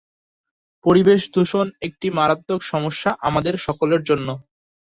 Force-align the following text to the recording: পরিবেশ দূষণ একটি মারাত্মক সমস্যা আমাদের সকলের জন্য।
পরিবেশ 0.85 1.21
দূষণ 1.33 1.67
একটি 1.87 2.07
মারাত্মক 2.17 2.59
সমস্যা 2.71 3.11
আমাদের 3.27 3.53
সকলের 3.65 4.01
জন্য। 4.09 4.27